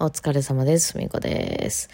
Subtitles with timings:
[0.00, 0.98] お疲れ様です。
[0.98, 1.88] みこです。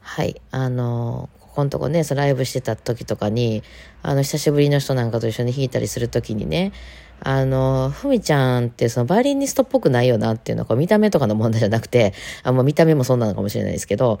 [0.00, 0.42] はい。
[0.50, 3.62] あの、ここのとこね、そのライブしてた時とかに、
[4.02, 6.72] あの、久しぶりの人なんかと一緒に弾いたりする時にね、
[7.20, 12.12] あの、ふみちゃんってそのバイオリニストっぽくないよなっていうのは、こう見た目とかの問題じゃなくて、
[12.42, 14.18] あもう見た目もそうなのかもしれないですけど、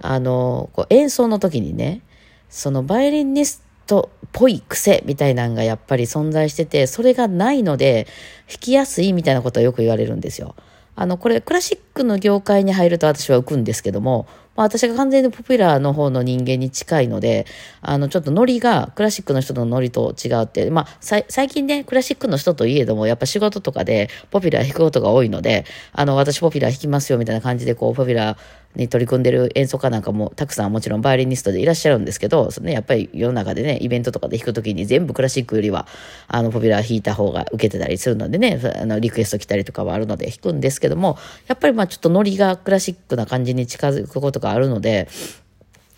[0.00, 2.02] あの、こう演奏の時にね、
[2.48, 8.06] そのバイオリニストっぽい癖みたいなのがやっぱり存在してて、それがないので、
[8.48, 10.54] 弾きやすいみたいなことはよく言われるんですよ。
[10.96, 17.46] あの、これ、クラシックの業界に入ると私は浮くんですけども、まあ私が完全にポピュラーの方の人間に近いので、
[17.82, 28.38] あの、ちょっとノリが、クラシックの人のノリと違うって、まあ、最近ね、クラシックの人といえども、やっぱ仕事とかでポピュラー弾くことが多いので、あの、私ポピュラー弾きますよみたいな感じで、こう、ポピュラー
[28.76, 35.86] に取り組んでる演奏家なんかもたくさんもちろんバイオリニストでいらっしゃるんですけど、そのね、やっぱり世の中でね、イベントとかで弾くときに全部クラシックよりは、
[36.28, 45.08] あの、ポピュラー弾いた方が受けてたりするのでね、あの、リクエスト来たりとかはあるので弾くんですけども、やっぱりまあちょっとノリがクラシックな感じに近づくことがあるので、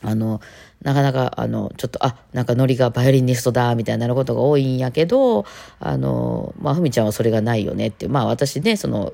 [0.02, 0.40] あの、
[0.82, 5.44] なかなか、あの、ちょっと、あ、なんかノリがバイオリニストだ、みたいなことが多いんやけど、
[5.80, 8.12] あの、まあ、ふみちゃんはそれがないよねっていう。
[8.12, 9.12] まあ、私ね、その、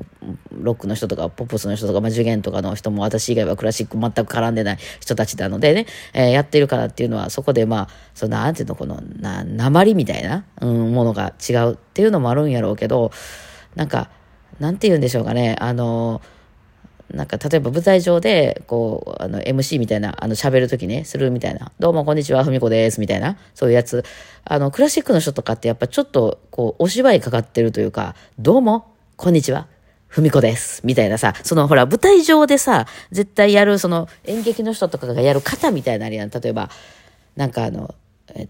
[0.53, 13.11] ロックの人とか、ポップスの人とか、まあ、受験とかの人も、私以外はクラシック全く絡んでない人たちなのでね、えー、やってるからっていうのは、そこでまあ、その、なんていうの、この、な、鉛みたいな、うん、ものが違うっていうのもあるんやろうけど、
[13.75, 14.11] なんか、
[14.61, 16.21] なんて言うんでしょうかね、あの、
[17.12, 21.70] なんか、例えば舞台上で、こう、あの、MC みたいな、あの、喋るときね、するみたいな。
[21.78, 23.36] どうも、こんにちは、ふみこです、みたいな。
[23.55, 24.05] そういうやつ。
[24.44, 29.66] あの、クラシックの人とかってやっぱちょっと、こう、お芝居かかってるというか、どうも、こんにちは、
[30.08, 30.80] ふみこです。
[30.84, 36.30] みたいなさ、そのほら、舞台上でさ、絶対やる、その演劇の人とかがやる方みたいなあれやん。
[36.30, 36.70] 例えば、
[37.36, 37.94] なんかあの、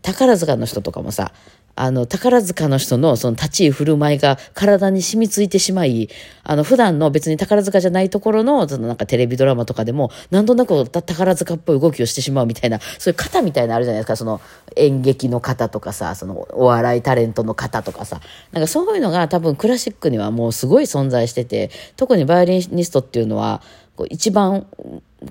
[0.03, 1.33] 宝塚の人とかもさ、
[1.77, 6.09] あの、宝塚の人のその立ち居振る舞いが体に染みついてしまい、
[6.45, 14.41] あの、普段の別に宝塚じゃないところの、そのなんかテレビドラマとかでも、なんとなく宝塚っぽい動きをしてしまうみたいな、そういう方みたいなのあるじゃないですか、その
[14.77, 18.21] 演劇の方とかさ、そのお笑いタレントの方とかさ、
[18.53, 23.63] なんかそういうのが多分クラシックにはもうすごい存在してて、特にバイオリニストっていうのは、
[23.97, 24.67] こう一番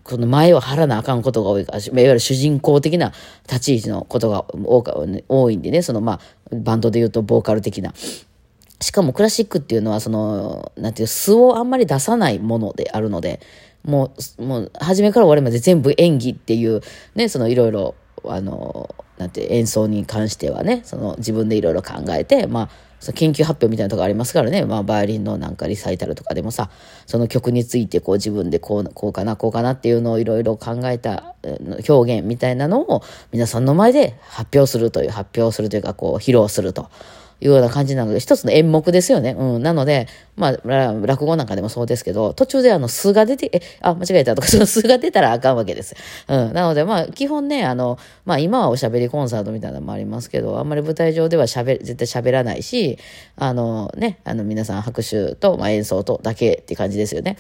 [0.03, 3.13] この前を張らなあかんことが多いか、いわゆる主人公的な
[3.47, 4.46] 立ち位置のことが
[5.28, 7.94] 多いんでね、そのまあ、バンドで言うとボーカル的な。
[8.79, 13.40] しかもクラシックっていうのは、その、なんていう、素をあんまり出さないものであるので、
[13.85, 16.81] もう、もう、初めから終わりまで全部演技っていう、
[17.16, 17.95] ね、そのいろいろ、
[18.25, 22.69] あの、なんて演奏に関してはね、その自分でいろいろ考えて、まあ、
[23.03, 26.69] さ研究発表みたいなとこありますからね、まあ、バイオリンのなんかリサイタルとかでもさ、
[27.06, 31.36] その曲についてこう自分でこう、こうかな、こうかなっていうのをいろいろ考えた
[31.90, 36.90] 表現みたいなのを皆さんの前で発表するという、発表するというか、こう、披露すると。
[37.44, 39.36] いうような感じなので、一つの演目ですよね。
[39.38, 39.64] うん。
[39.64, 45.96] なので、まあ、落語なんかでもそうですけど、途中であの、数が出て、え、あ、間違えたとか、その数が出たらあかんわけです。
[46.30, 46.54] うん。
[46.54, 52.98] なので、まあ、基本ね、あの、まあ、今はおしゃべりコンサートみたいなのもありますけど、あんまり舞台上では喋、絶対喋らないし、
[53.36, 57.38] あの、ね、あの、皆さん拍手と、まあ、演奏とだけって感じですよね。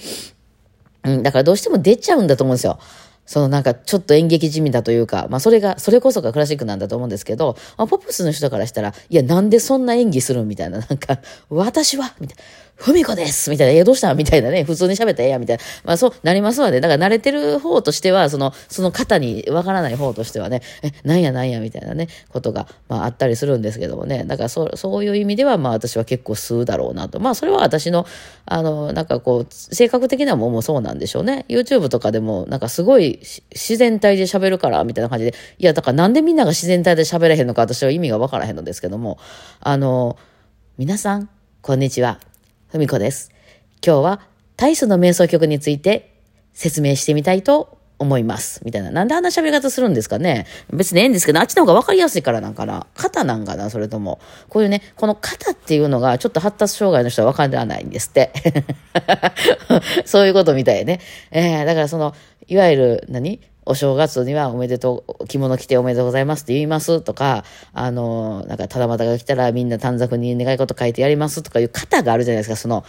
[1.03, 1.23] うん。
[1.23, 2.77] だからどうしても出ちゃうんだと思うんですよ。
[3.25, 11.19] そのなんかちょっと演劇地味だというか、まあそれが、それこそがクラシックなんだと思うんですけど、まあポップスの人からしたら、いやなんでそんな演技するみたいな、なんか、
[11.49, 12.43] 私はみたいな。
[12.75, 15.63] ふみこですみたいな、え、どうしたみたいなね、普通に喋ったらええや、みたいな。
[15.85, 16.81] まあそうなりますわね。
[16.81, 24.25] だから慣れてる方としては、その、その方にわからない方としてはね、え、なんやなんや、みたいなね、ことが、まああったりするんですけどもね。
[24.25, 27.19] だからそ、そういう意味では、まあ私は結構吸うだろうなと。
[27.19, 28.05] まあそれは私の、
[28.45, 31.45] あの、なんかこう、性格的なもんもそうなんでしょうね。
[31.47, 35.33] YouTube とかでも、なんかすごい自然体で喋るから、みたいな感じで。
[35.57, 39.17] いや、だからなんでみんなが自然体で喋れへんのか、私は意味がわからへんのですけども。
[39.59, 40.17] あの、
[40.77, 41.29] 皆さん、
[41.61, 42.19] こんにちは。
[42.69, 43.31] ふみこです。
[43.85, 44.21] 今日は
[44.57, 46.13] 体操の瞑想曲について
[46.53, 48.61] 説明してみたいと思います。
[48.63, 48.91] みたいな。
[48.91, 52.85] なんであんな喋り方するんですかね別にええんですけど、あっちの方が分かりやすいからなんかな。
[52.95, 54.19] 肩なんかなそれとも。
[54.49, 58.31] こういうね、この肩っていうのがちょっと発達障害の人は分からないんですって。
[60.05, 60.99] そういうことみたいね。
[61.31, 62.13] えー、だからその、
[62.47, 72.83] いわゆる何、お正月にはおめでとう、着物着ておめでとうございますって言いますとか、あの、なんか、ただまたが来たらみんな短冊に願い事書いてやりますとかいう型があるじゃないですか、その、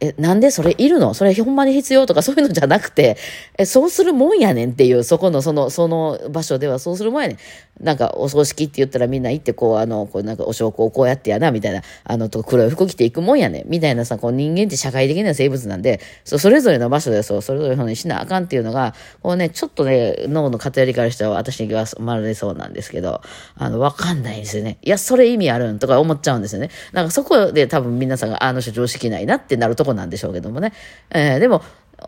[0.00, 1.12] え、なんでそれいるの？
[1.12, 3.18] それほんまに必要とかそういうのじゃなくて、
[3.58, 7.38] え、そうするもんやねんっていう、そこの、その、その場所ではそうするもんやねん。
[7.84, 13.64] なんか、お葬式って言ったらみんな行って、こう、あの、こう、なんか、お証拠をこうやってやな、みたいな、あの、と黒い服着ていくもんやねん。
[13.68, 23.22] みたいなさ、こう、人間って社会的な生物なんで、そうそれぞれの場所でそう、それぞれのにしなあかんっていうのが、こうね、ちょっとね、脳の偏りからしたら私にはまるでそうなんですけど、
[23.54, 24.76] あの、わかんないですよね。
[24.82, 26.68] いや、それ意味あるんとか思っちゃうんですよね。
[26.92, 30.72] なんかそこで多分皆さんが、あの人常識ないなってなるとこなんでしょうけどもね。
[31.10, 31.62] えー、でも、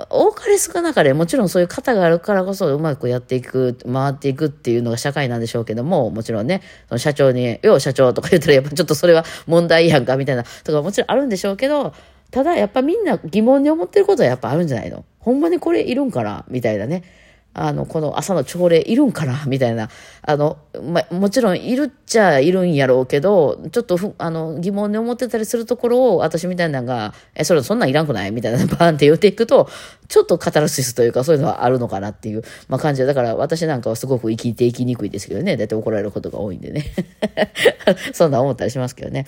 [0.09, 11.93] 多かれ少なかれ、もちろんそういう方があるからこそ、うまくやっていく、回っていくっていうのが社会なんでしょうけども、もちろんね、その社長に、よう社長とか言ったら、やっぱちょっとそれは問題やんか、みたいな、とかもちろんあるんでしょうけど、
[12.31, 15.05] ただやっぱみんな疑問に思ってることはやっぱあるんじゃないの？
[15.19, 16.47] ほんまにこれいるんかな？
[16.49, 17.03] みたいなね。
[17.55, 19.45] あの、この朝の朝礼いるんかな？
[19.47, 19.91] みたいな。
[20.23, 28.33] あの、ま、もちろんいるっちゃいるんやろうけど、ちょっとふ、あの、疑問に思ってたりするところを、私みたいなのが、え、それそんなんいらんくない？
[28.33, 29.69] みたいな、 バーンって言っていくと、
[30.09, 35.57] ちょっとカタルシスというか、そういうのはあるのかなっていう、まあ、感じで、だから私なんかはすごく生きていきにくいですけどね。
[35.59, 36.87] だって怒られることが多いんでね。
[38.15, 39.27] そんな思ったりしますけどね。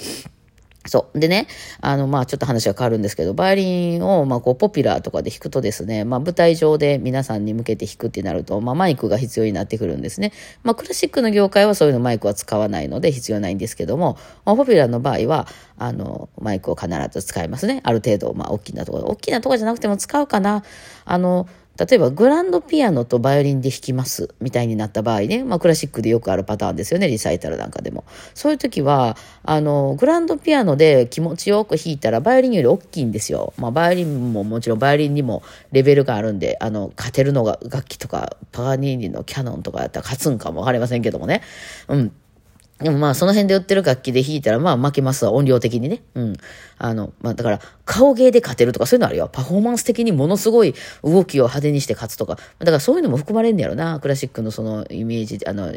[0.87, 1.19] そう。
[1.19, 1.47] でね、
[1.81, 10.33] あの、まあちょっと話が変わるんですけど、バイオリンを、まあこう、ポピュラーとかで弾くとですね、まあ舞台上で皆さんに向けて弾くってなると、まあマイクが必要になってくるんですね。
[10.63, 15.49] まあクラシックの業界はそういうのマイクは使わないので必要ないんですけども、まあポピュラーの場合は、
[15.79, 17.81] あの、マイクを必ず使いますね。
[17.83, 20.65] ある程度、まあ大きなところ、大きなところじゃなくても使うかな。
[21.07, 28.05] あの、例えばグランドピアノとバイオリンで弾きますみたいになった場合ね、まあクラシックでよくあるパターンですよね、リサイタルなんかでも。
[28.35, 33.53] そういう時は、あの、グランドピアノで気持ちよく弾いたらバイオリンより大きいんですよ。
[33.57, 35.43] まあバイオリンももちろんバイオリンにも
[35.73, 41.43] レベルがあるんで、あの、勝てるのが楽器とか、パガニーニのキャノンとかやったら勝つんかもわかりませんけどもね。
[41.89, 42.13] うん。
[42.81, 46.03] でもまあその辺で売ってる楽器で弾いたらまあ負けますわ、音量的にね。
[46.15, 46.37] うん。
[46.77, 49.29] あの、まあだから顔芸で勝てるとかそういうのあるよ。
[49.33, 52.37] パフォーマンス的にものすごい動きを派手にして勝つとか。
[52.59, 54.01] だからそういうのも含まれんねやろな。
[54.01, 55.73] クラシックのそのイメージ、あの、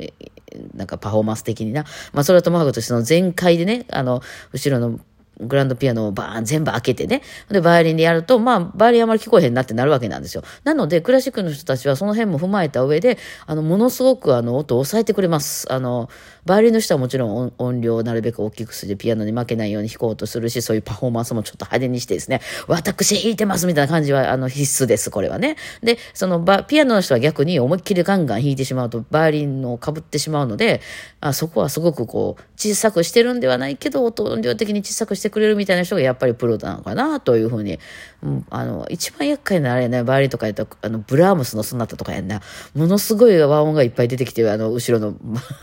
[0.75, 1.85] なんかパフォーマンス的にな。
[2.13, 4.21] まあそれはともかくとしてその全開でね、あの、
[4.51, 4.99] 後ろの
[5.39, 7.21] グランドピアノをバーン全部開けてね。
[7.49, 10.43] で、バイオリンでやると、まあ、バイオリンあまり聞こえへんなってなるわけなんですよ。
[10.63, 15.71] なので、クラシックの人たちはその辺も踏まえた上で、あの、ものすごくあの、音を抑えてくれます。
[15.71, 16.09] あの、
[16.47, 25.57] バイオリンの人はもちろん音量をなるべく大きくしてピアノに負けないように弾こうとするし、そういうパフォーマンスもちょっと派手にしてですね、私弾いてますみたいな感じは、あの、必須です、これはね。
[25.83, 30.81] で、そのバ、ピアノの人は逆に思いっきりガンガン弾いてしまうと、バイオリンの被ってしまうので、
[31.19, 37.79] あそこはすごくこう、小さくしてるんではないけど、音量的に小さくしてくれるみたいな人がやっぱりプロなのかな、というふうに、
[38.23, 42.41] うん、あの、一番厄介なあれね、バイオリンとかやったら、あの、ブラームスのソナタとかやんな、
[42.75, 45.15] ものすごい和音がいっぱい出てきて、あの、後ろの、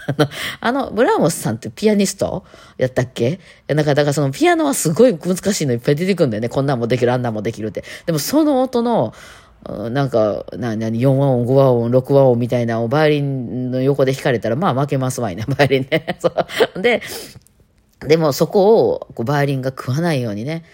[0.60, 2.44] あの、の、ブラームスさんってピアニスト
[2.76, 3.40] やったっけ？
[3.68, 6.50] なんか、だからそのピアノはすごい難しいのいっぱい出てくるんだよね。
[6.50, 7.84] こんなんもできる、あんなんもできるって。
[8.04, 9.14] でもその音の、
[9.90, 16.18] なんか、な、なに、4和音、5和音、6和音みたいなをバイオリンの横で弾かれたら、まあ負けますわいな、 バイオリンね。
[16.20, 16.30] そ
[16.76, 16.82] う。
[16.82, 17.00] で、
[18.00, 20.64] でもそこをこうバイオリンが食わないようにね、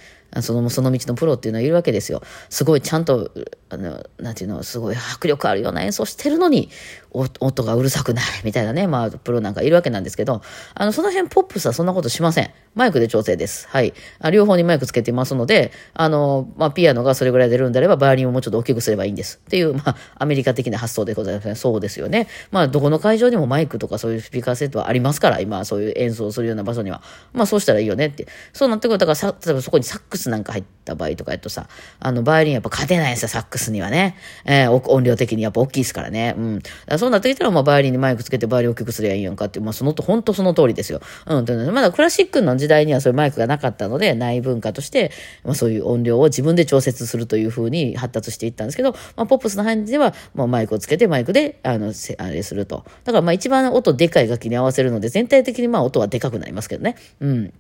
[0.40, 2.22] その、その道のプロっていうのはいるわけですよ。
[2.48, 3.30] すごいちゃんと、
[3.70, 6.68] あの、なんていうの、すごい迫力あるような演奏してるのに、
[7.12, 10.42] 音がうるさくないみたいなね、まあ、プロなんかいるわけなんですけど、
[10.74, 12.50] あの、その辺ポップスはそんなことしません。
[12.74, 13.68] マイクで調整です。
[13.68, 13.94] はい。
[14.20, 19.40] あ両方にマイクつけてますので、あの、まあ、ピアノがそれぐらい出るんであれば、バイオリンをもうちょっと大きくすればいいんです。
[19.44, 21.54] っていう、まあ、アメリカ的な発想でございますね。
[21.54, 22.28] そうですよね。
[22.50, 27.02] まあ、どこの会場にもマイクとかそういうスピーカーセットはありますから、今、そういう演奏するような場所には。
[27.32, 28.28] まあ、そうしたらいいよねって。
[28.52, 31.68] そうなってくると、だから、例えばそこにサックスなんか入ってた場合とかやとさ、
[31.98, 34.16] あの、バイオリンやっぱ勝てないんですよ、サックスにはね。
[34.44, 36.34] えー、音量的にやっぱ大きいですからね。
[36.36, 36.62] うん。
[36.98, 41.00] そうなってきたら、まあ、バイオリンにマイクつけてバイオリン大きくすりゃいいやんかって、まあ、そのと、本当その通りですよ。
[41.26, 41.72] うん。
[41.72, 45.12] まだクラシックの時代にはそういうマイクがなかったので、内文化として、
[45.44, 52.84] まあ、そういう音量を自分で調節するというふうに発達していったんですけど、まあ、ポップスの範囲では、まあ、マイクをつけてマイクで、あの、あれすると。
[53.04, 56.96] だから、まあ、一番音でかい楽器に合わせるので、全体的にまあ、音はでかくなりますけどね。
[57.20, 57.52] うん。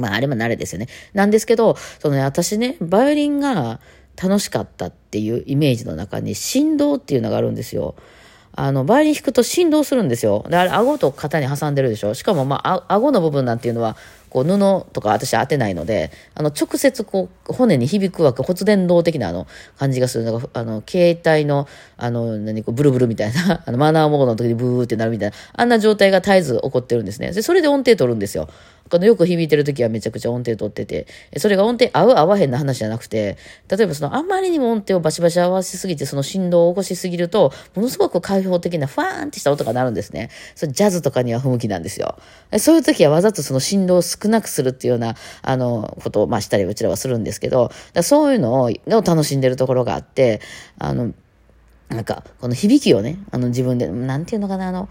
[0.00, 0.88] まあ、あれも慣れですよね。
[1.14, 3.80] なんですけど、そのね、私ね、バイオリンが
[4.20, 7.94] 楽しかったっていうイメージの中に振動っていうのがあるんですよ。
[8.52, 10.44] あの、バイオリン弾くと振動するんですよ。
[10.50, 12.14] で、あれ、顎と肩に挟んでるでしょ？
[12.14, 13.96] しかも、まあ、顎の部分なんていうのは、
[14.28, 14.58] こう、布
[14.92, 19.46] とか私当てないので、あの、直接こう、骨に響くわけ、骨伝導的なあの、
[19.78, 20.24] 感じがする。
[20.24, 27.30] のが、あの、携帯の、あの、何、こう、ブルブルみたいな、 あの、マナーモードの時にブーってなるみたいな、あんな状態が絶えず起こってるんですね。
[27.30, 28.48] で、それで音程取るんですよ。
[28.90, 31.06] あの、よく響いてる時はめちゃくちゃ音程取ってて、
[31.38, 33.36] それが音程合う合わへんな話じゃなくて、
[33.68, 40.30] 例えばその、あんまりにも音程をバシバシ合わせすぎて、その振動を起こしすぎると、ものすごく開放的なファーンってした音が鳴るんですね。
[40.54, 42.16] それジャズとかには不向きなんですよ。
[42.58, 47.70] そういう時はわざとその振動を少なくするっていうような、あの、ことを、まあ、したりうちらはするんですけど、
[48.02, 50.40] そういうのを楽しんでるところがあって、
[50.78, 51.12] あの、
[51.88, 54.88] なんか、この響きをね、あの自分で、なんていうのかな、あの、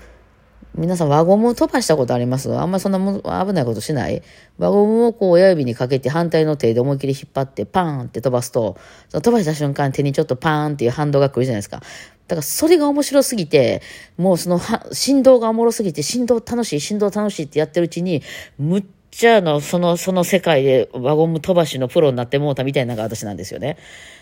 [0.75, 2.53] 皆さん輪ゴムを飛ばしたことあります？
[2.55, 4.21] あんまそんなも危ないことしない？
[4.57, 8.77] 輪ゴムをこう親指にかけて反対の手で思い切り引っ張ってパーンって飛ばすと、
[9.09, 11.77] その飛ばした瞬間手にちょっとパーンっていう反動が来るじゃないですか。
[12.27, 13.81] だからそれが面白すぎて、
[14.17, 14.61] もうその
[14.91, 18.21] 振動がおもろすぎて、振動楽しい、振動楽しいってやってるうちに、
[18.59, 23.77] むっちゃの、その、その世界で輪ゴム飛ばしのプロになってもうたみたいなのが私なんですよね。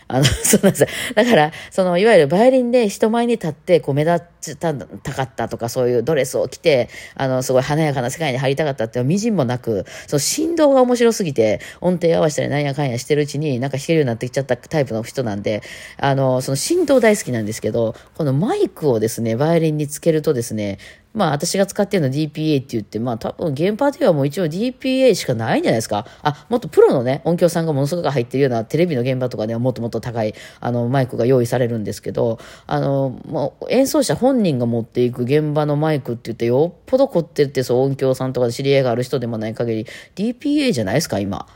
[0.08, 0.88] あの、 そうなんですよ。
[1.16, 15.62] だから、その、いわゆるバイオリンで人前に立って、こう、目立ちたかったとか、そういうドレスを着て、あの、すごい華やかな世界に入りたかったってみじんもなく、その振動が面白すぎて、音程合わせたりなんやかんやしてるうちに、なんか弾けるようになってきちゃったタイプの人なんで、
[15.98, 20.80] あの、その振動大好きなんですけど、このマイクをですね、バイオリンにつけるとですね、
[21.18, 26.06] まあ私が使ってるのは DPA って言って、まあ多分現場ではもう一応 DPA しかないんじゃないですか。
[26.22, 41.48] あ、もっとプロのね、音響さんがものすごく入ってるようなテレビの現場とかではもっともっと高いあのマイクが用意されるんですけど、あの、もう演奏者本人が持っていく現場のマイクって言ってよっぽど凝ってるってそう音響さんとかで知り合いがある人でもない限り DPA じゃないですか、今。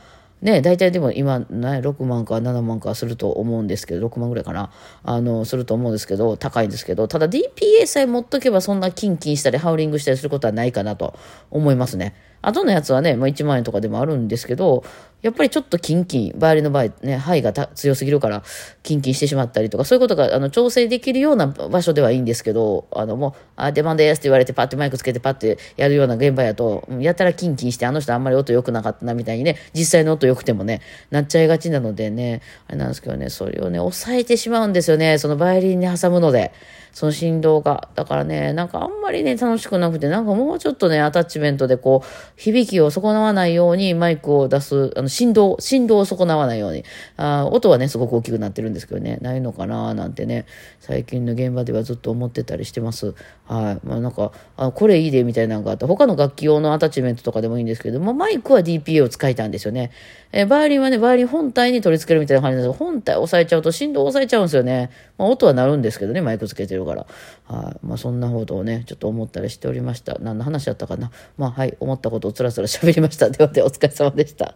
[0.42, 4.72] ね、大体でも今、ね、6万か7万かすると思うんですけど、6万ぐらいかな。
[5.04, 11.14] あの、すると思うんですけど、高いんですけど、ただ DPA さえ持っとけばそんなキンキンしたりハウリングしたりすることはないかなと
[11.50, 12.14] 思いますね。
[12.42, 14.82] あとのやつはね、まあ、1万円とかでもあるんですけど、
[15.22, 18.42] やっぱりちょっとキンキン、バイオリンの場合ね、肺が強すぎるから、
[18.82, 36.52] キンキンしてしまったりとか、そういうことが、あの、調整できるような場所ではいいんですけど、あの、もう、あ、出番ですって言われて、パッてマイクつけてパッてやるような現場やと、やたらキンキンして、あの人あんまり音良くなかったな、みたいにね、実際の音良くてもね、なっちゃいがちなのでね、あれなんですけどね、それをね、抑えてしまうんですよね、そのバイオリンに挟むので。
[36.92, 37.88] その振動が。
[37.94, 46.84] だからね、なんかあんまりね、楽しくなくて、なんかもうちょっとね、アタッチメントでこう、響きを損なわないようにマイクを出す、あの、振動、振動を損なわないように。
[47.16, 50.46] あ音はね、すごく大きくなってるんですけどね、ないのかななんてね、
[50.80, 53.14] 最近の現場ではずっと思ってたりしてます。
[53.44, 53.86] はい。
[53.86, 59.90] まあなんか、あこれいいでみたいなのがあって、他の楽器用のアタッチメントとかでもいいんですけども、マイクは DPA を使いたいんですよね。
[60.32, 64.90] えバイオリンはね、バイオリン本体に取り付けるみたいな感じなんですけど、本体押さえちゃうと振動を押さえちゃうんですよね。
[65.18, 67.06] まあ音は鳴るんですけどね、マイクつけてるから。
[67.46, 67.86] はい。
[67.86, 70.16] まあそんなことをね、ちょっと思ったりしておりました。
[70.20, 71.10] 何の話だったかな。
[71.36, 73.28] まあはい、思ったことをつらつら喋りました。
[73.30, 74.54] ではではお疲れ様でした。